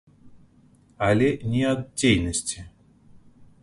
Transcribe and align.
Але 1.09 1.29
не 1.53 1.61
ад 1.75 1.81
дзейнасці. 1.97 2.59